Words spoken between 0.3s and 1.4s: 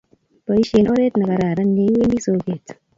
boisien oret ne